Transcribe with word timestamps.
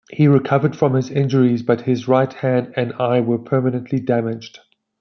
He 0.09 0.27
recovered 0.27 0.75
from 0.75 0.95
his 0.95 1.11
injuries, 1.11 1.61
but 1.61 1.81
his 1.81 2.07
right 2.07 2.33
hand 2.33 2.73
and 2.75 2.91
eye 2.93 3.19
were 3.19 3.37
permanently 3.37 3.99
damaged. 3.99 4.59